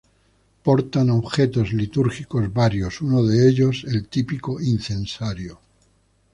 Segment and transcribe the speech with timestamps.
[0.63, 5.59] Portan objetos litúrgicos varios, uno de ellos el típico incensario.